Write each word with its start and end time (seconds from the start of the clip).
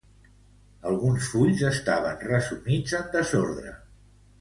Alguns 0.91 1.27
fulls 1.35 1.63
estaven 1.69 2.19
resumits 2.33 2.99
en 3.05 3.09
desordre. 3.21 3.79